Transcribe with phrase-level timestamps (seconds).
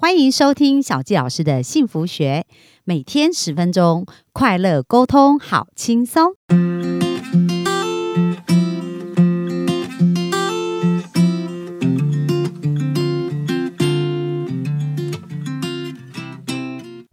[0.00, 2.46] 欢迎收听小纪老师的幸福学，
[2.84, 6.36] 每天十分钟，快乐沟通，好轻松。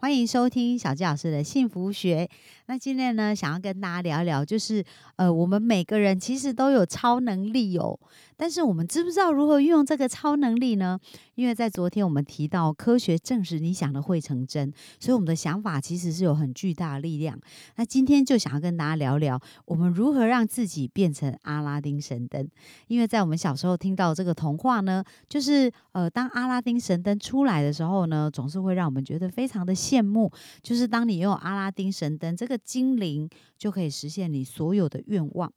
[0.00, 2.28] 欢迎收听小纪老师的幸福学。
[2.66, 4.84] 那今天呢，想要跟大家聊一聊，就是
[5.16, 7.98] 呃，我们每个人其实都有超能力哦，
[8.42, 10.98] 但是我们知不知道如何运用这个超能力呢？
[11.36, 17.38] 因为在昨天我们提到科学证实你想的会成真，所以我们的想法其实是有很巨大的力量。
[17.76, 22.48] 那今天就想要跟大家聊聊，我们如何让自己变成阿拉丁神灯。
[22.88, 30.28] 因为在我们小时候听到这个童话呢，就是呃，当阿拉丁神灯出来的时候呢，总是会让我们觉得非常的羡慕。
[30.60, 35.52] 就是当你拥有阿拉丁神灯这个精灵，就可以实现你所有的愿望。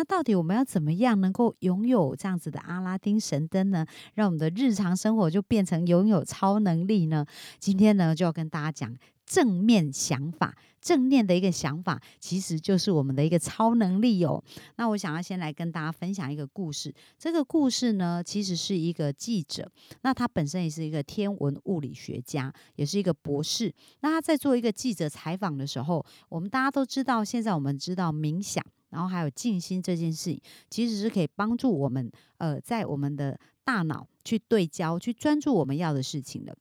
[0.00, 3.84] 那到底我们要怎么样能够拥有这样子的阿拉丁神灯呢？
[4.14, 7.26] 让我们的日常生活就变成拥有超能力呢？
[7.58, 14.42] 今天呢，就要跟大家讲正面想法，正念的一个想法，其实就是我们的一个超能力哦。
[14.76, 16.94] 那我想要先来跟大家分享一个故事。
[17.18, 19.70] 这个故事呢，其实是一个记者，
[20.00, 23.70] 那他本身也是一个天文物理学家，也是一个博士。
[24.00, 28.64] 那他在做一个记者采访的时候，我们大家都知道，现在我们知道冥想。
[28.90, 36.56] 然后还有静心这件事情，其实是可以帮助我们，呃，在我们的大脑去对焦、去专注我们要的事情的。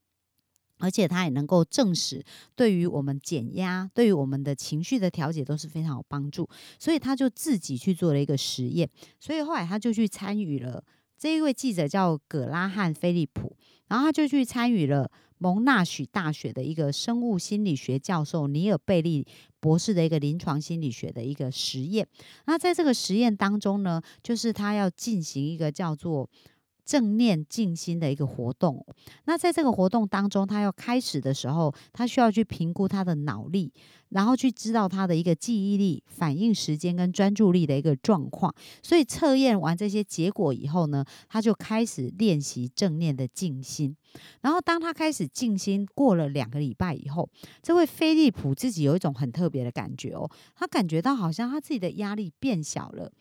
[0.81, 2.23] 而且它也能够证实，
[2.55, 6.47] 对于我们减压、对于我们的情绪的调节都是非常有帮助。
[6.79, 8.89] 所以他就自己去做了一个实验。
[9.19, 10.81] 所以后来他就去参与了。
[11.17, 13.57] 这一位记者叫葛拉汉·菲利普，
[13.89, 15.11] 然后他就去参与了。
[15.39, 19.25] 蒙纳许大学的一个生物心理学教授尼尔贝利
[19.59, 22.07] 博士的一个临床心理学的一个实验。
[22.45, 26.29] 那在这个实验当中呢，就是他要进行一个叫做
[26.89, 28.83] 正念静心的一个活动。
[29.25, 33.71] 那在这个活动当中，他要开始的时候，他需要去评估他的脑力。
[34.09, 38.51] 然后去知道他的一个记忆力、反应时间跟专注力的一个状况。
[38.81, 43.95] 所以测验完这些结果以后呢，他就开始练习正念的静心。
[44.41, 47.29] 然后当他开始静心过了两个礼拜以后，
[47.61, 53.11] 这位菲利普自己有一种很特别的感觉哦，他感觉到好像他自己的压力变小了。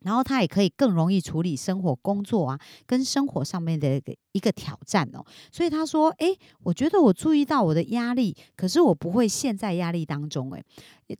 [0.00, 5.24] 然后他也可以更容易处理生活、工作啊，跟生活上面的一个一个挑战哦。
[5.52, 10.64] 所以他说：“诶，我觉得我注意到我的压力，可是我不会陷在压力当中。”诶，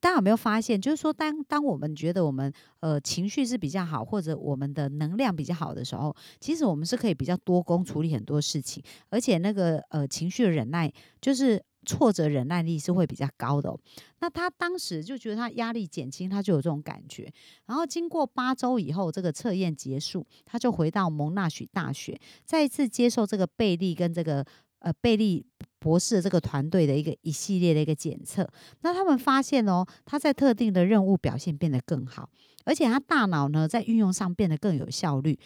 [0.01, 11.63] 大家有没有发现，就是说，当当我们觉得我们呃情绪是比较好，或者我们的能量比较好的时候，其实我们是可以比较多工处理很多事情，而且那个呃情绪的忍耐就是。
[11.87, 13.75] 挫折忍耐力是会比较高的，
[14.21, 17.33] 那他当时就觉得他压力减轻，他就有这种感觉。
[17.67, 24.45] 然后经过八周以后，这个测验结束，他就回到蒙纳许大学，再一次接受这个贝利跟这个
[24.81, 25.47] 呃贝利
[25.79, 28.47] 博士这个团队的一个一系列的一个检测。
[28.83, 32.29] 那他们发现哦，他在特定的任务表现变得更好，
[32.65, 35.39] 而且他大脑呢在运用上变得更有效率。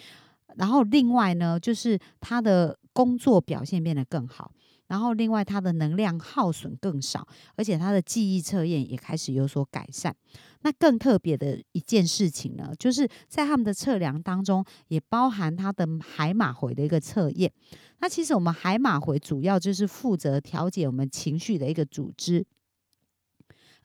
[0.57, 4.53] 然后另外呢，就是他的工作表现变得更好。
[4.87, 10.15] 然后，另外，它的能量耗损更少，而且它的记忆测验也开始有所改善。
[10.61, 17.53] 那更特别的一件事情呢，就是在他们的测量当中，也包含他的海马回的一个测验。
[18.01, 22.45] 那其实我们海马回主要就是负责调节我们情绪的一个组织。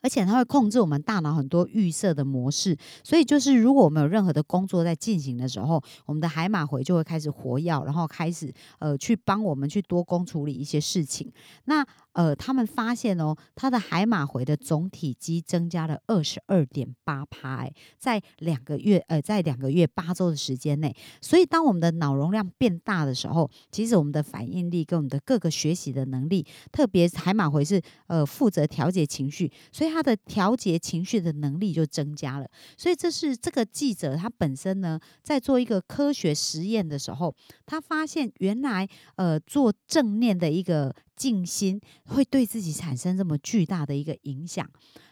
[0.00, 11.32] 而且它会控制我们大脑很多预设的模式，所以就是如果我们有任何的工作在进行的时候，我们的海马回就会开始活跃，然后开始呃去帮我们去多工处理一些事情。
[11.64, 20.96] 那呃，他们发现哦，它的海马回的总体积增加了二十二点八趴，在两个月呃，在两个月八周的时间内。
[21.20, 29.90] 所以，当我们的脑容量变大的时候，其实我们的反应力跟我们的各个学习的能力，特别海马回是呃负责调节情绪，所以。
[29.90, 32.48] 他的调节情绪的能力就增加了，
[32.78, 37.34] 所以这是这个记者他本身呢，在做一个科学实验的时候，
[37.66, 44.66] 他发现原来呃做正念的一个静心会对自己产生这么巨大的一个影响。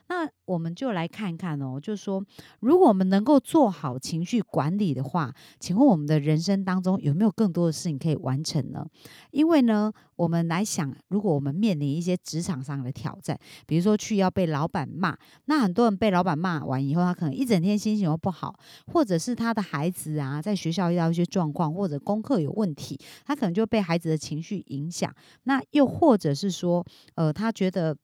[0.08, 2.24] 那我们就来看看哦，就是说，
[2.60, 8.86] 如果我们能够做好情绪管理的话，请问我们的人生当中有没有更多的事情可以完成呢？
[9.32, 15.14] 因为呢，我们来想，如果我们面临一些职场上的挑战，比如说去要被老板骂，
[15.44, 25.14] 那很多人被老板骂完以后，他可能一整天心情又不好，或者是他的孩子啊，在学校遇到一些状况，或者功课有问题，他可能就被孩子的情绪影响。
[25.42, 26.82] 那又或者是说，
[27.14, 27.94] 呃，他觉得。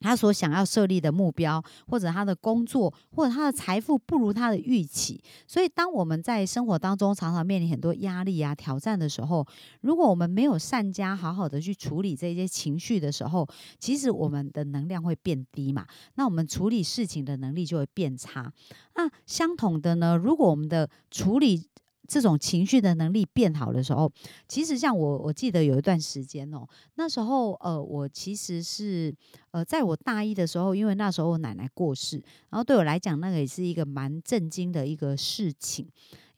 [0.00, 5.20] 他所想要设立的目标，或者他的工作，或者他的财富不如他的预期。
[5.46, 9.46] 所以，当我们在生活当中常常面临很多压力啊、挑战的时候，
[9.80, 13.48] 如果我们没有善加好好的去处理这些情绪的时候，
[13.78, 15.86] 其实我们的能量会变低嘛。
[16.16, 18.52] 那我们处理事情的能力就会变差。
[18.94, 21.66] 那相同的呢，如果我们的处理
[22.06, 24.10] 这种情绪的能力变好的时候，
[24.48, 29.14] 其实像我，我记得有一段时间哦，那时候呃，我其实是
[29.50, 32.16] 呃，在我大一的时候，因为那时候我奶奶过世，
[32.50, 35.86] 然后对我来讲，那个也是一个蛮震惊的一个事情，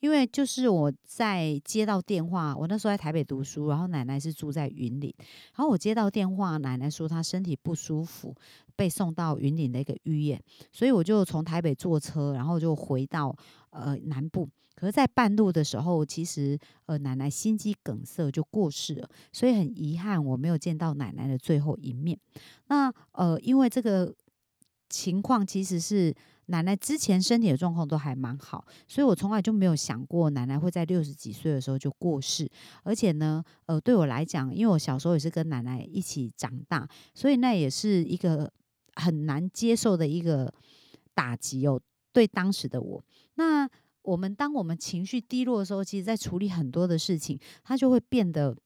[0.00, 5.12] 因为就是我在接到电话，我那时候在台北读书，然后奶奶是住在云林，
[5.55, 8.35] 然后我接到电话，奶奶说她身体不舒服，
[8.77, 10.41] 被送到云林的一个医院，
[10.73, 13.35] 所以我就从台北坐车，然后就回到
[13.71, 14.49] 呃南部。
[14.75, 16.56] 可是，在半路的时候，其实
[16.87, 22.17] 呃，奶奶心肌梗塞就过世了，所以很遗憾，我没有见到奶奶的最后一面。
[22.69, 24.15] 那呃，因为这个
[24.89, 26.15] 情况其实是
[26.49, 32.47] 奶奶之前身体的状况都还蛮好，所以我从来就没有想过奶奶会在六十几岁的时候就过世。
[32.83, 38.53] 而且呢，呃，对我来讲，因为我小时候也是跟奶奶一起长大，所以那也是一个
[38.97, 40.53] 很难接受的一个
[41.15, 41.81] 打击哦。
[42.12, 43.05] 对当时的我，
[43.37, 43.69] 那。
[44.03, 48.56] 我们当我们情绪低落的时候，其实在处理很多的事情，它就会变得，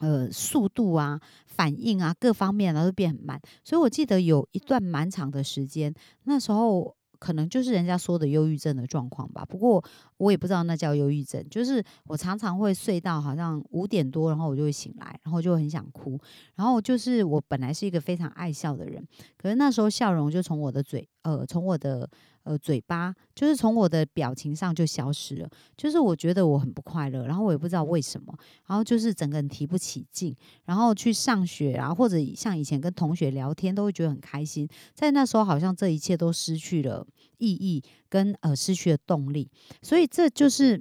[0.00, 3.40] 呃，速度啊、反应啊各方面都会变很慢。
[3.64, 5.94] 所以我记得有一段蛮长的时间，
[6.24, 6.94] 那时候。
[7.20, 9.84] 可能就是人家说的忧郁症的状况吧，不过
[10.16, 11.46] 我也不知道那叫忧郁症。
[11.50, 16.18] 就是我常常会睡到好像五点多，然后我就会醒来，然后就很想哭。
[16.54, 19.06] 然后就是我本来是一个非常爱笑的人，
[19.36, 22.08] 可是那时候笑容就从我的嘴，呃，从我的
[22.50, 25.48] 呃嘴巴，就是从我的表情上就消失了。
[25.76, 28.34] 就是我觉得我很不快乐，然后我也不知道为什么，
[28.66, 34.68] 然后就是整个人提不起劲，然后去上学啊，或者像以前跟同学聊天，都会觉得很开心。
[34.94, 37.06] 在那时候，好像这一切都失去了。
[37.42, 39.50] 意义跟呃失去了动力，
[39.80, 40.78] 所以这就是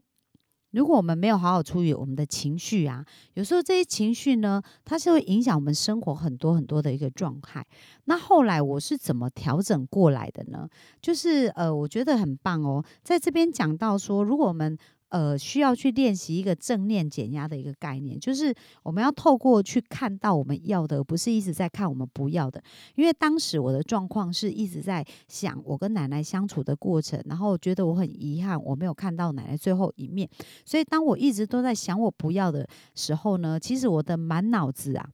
[0.71, 7.66] 如果我们没有好好处理我们的情绪啊，有时候这些情绪呢，它是会影响我们生活很多很多的一个状态。
[8.06, 10.68] 那后来我是怎么调整过来的呢？
[11.01, 14.77] 就是呃，我觉得很棒哦，在这边讲到说，如果我们
[15.09, 18.53] 呃，需要去练习一个正念减压的一个概念，就是
[18.83, 22.61] 我们要透过去看到我们要的，不是一直在看我们不要的。
[22.95, 30.29] 因为当时我的状况是一直在想我跟奶奶相处的过程，然后觉得我很遗憾我没有看到奶奶最后一面。
[30.63, 35.09] 所以当我一直都在想我不要的时候呢，其实我的满脑子啊，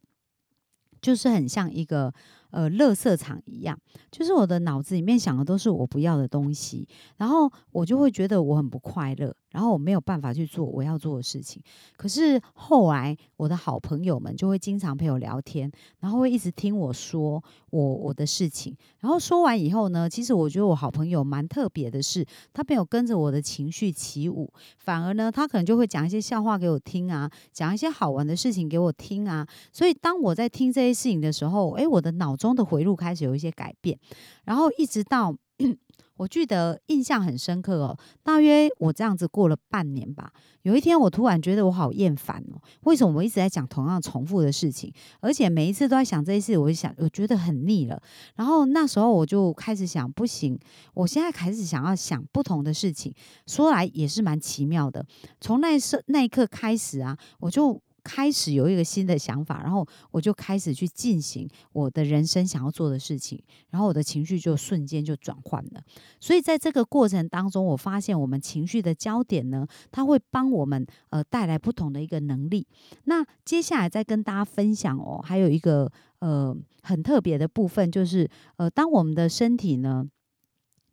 [1.01, 2.13] 就是很像一个。
[2.55, 3.77] 呃，垃圾场一样，
[4.09, 6.87] 就是我的脑子里面想的都是我不要的东西，
[7.17, 11.61] 然后我就会觉得我很不快乐，然后我没有办法去做我要做的事情。
[11.97, 15.69] 可是后来，我的好朋友们就会经常陪我聊天，
[15.99, 18.73] 然后会一直听我说我我的事情。
[19.01, 29.45] 然后说完以后呢，其实我觉得我好朋友蛮特别的是，他没有跟着我的情绪起舞，反而呢，他可能就会讲一些笑话给我听啊，讲一些好玩的事情给我听啊。
[29.73, 32.44] 所以当我在听这些事情的时候，诶，我的脑中。
[32.45, 33.97] 中的回路开始有一些改变，
[34.45, 35.35] 然后一直到
[36.17, 40.31] 我记得印象很深刻哦，大约我这样子过了半年吧。
[40.61, 48.01] 有一天我突然觉得我好厌烦哦，为什么我一直在讲同样重复的事情，而且每一次都在想这些事，我就想我觉得很腻了。
[48.35, 50.57] 然后那时候我就开始想，不行，
[50.93, 53.13] 我现在开始想要想不同的事情。
[53.45, 55.05] 说来也是蛮奇妙的，
[55.41, 57.81] 从那时那一刻开始啊，我就。
[58.05, 65.81] 开始有一个新的想法，然后我就开始去进行我的人生想要做的事情，然后我的情绪就瞬间就转换了。
[66.19, 72.67] 所以在这个过程当中，我发现我们情绪的焦点呢，它会帮我们呃带来不同的一个能力。
[73.05, 80.07] 那接下来再跟大家分享哦，还有一个呃很特别的部分，就是呃当我们的身体呢。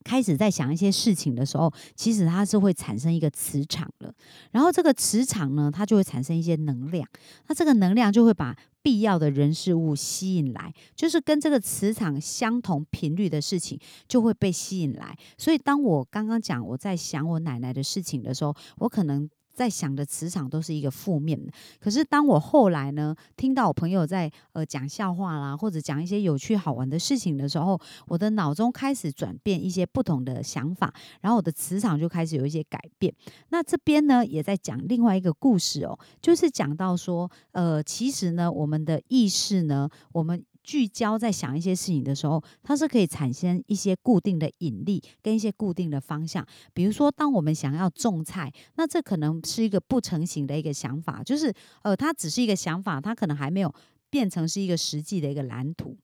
[0.03, 4.13] 开始在想一些事情的时候，其实它是会产生一个磁场了。
[4.51, 7.09] 然后这个磁场呢，它就会产生一些能量。
[7.47, 13.79] 那这个能量就会把必要的人事物吸引来，就是跟这个磁场相同频率的事情
[14.09, 15.17] 就会被吸引来。
[15.39, 19.31] 所以当我刚刚讲我在想我奶奶的事情的时候，我可能。
[19.53, 33.15] 在想的磁场都是一个负面的，可是当我后来呢，听到我朋友在呃讲笑话啦，或者讲一些有趣好玩的事情的时候，我的脑中开始转变一些不同的想法，然后我的磁场就开始有一些改变。
[33.51, 40.45] 那这边呢，也在讲另外一个故事哦，就是讲到说，呃，其实呢，我们的意识呢，我们。
[40.63, 46.47] 聚焦在想一些事情的时候，它是可以产生一些固定的引力跟一些固定的方向。
[46.73, 51.53] 比如说，当我们想要种菜，那这可能是一个不成形的一个想法，就是
[51.83, 53.75] 呃，它只是一个想法，它可能还没有
[54.09, 55.97] 变成是一个实际的一个蓝图。